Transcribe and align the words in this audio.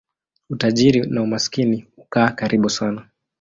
Utajiri 0.49 1.01
na 1.09 1.21
umaskini 1.21 1.87
hukaa 1.97 2.29
karibu 2.31 2.69
sana. 2.69 3.07